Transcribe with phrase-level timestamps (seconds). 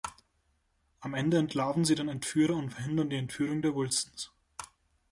[0.99, 4.31] Am Ende entlarven sie den Entführer und verhindern die Entführung der Wilsons.